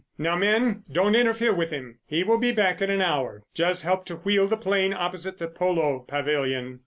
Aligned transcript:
Now, 0.17 0.35
men, 0.35 0.83
don't 0.91 1.13
interfere 1.13 1.53
with 1.53 1.69
him, 1.69 1.99
he 2.07 2.23
will 2.23 2.39
be 2.39 2.51
back 2.51 2.81
in 2.81 2.89
an 2.89 3.01
hour. 3.03 3.43
Just 3.53 3.83
help 3.83 4.03
to 4.05 4.15
wheel 4.15 4.47
the 4.47 4.57
'plane 4.57 4.93
opposite 4.95 5.37
the 5.37 5.47
polo 5.47 5.99
pavilion." 5.99 6.79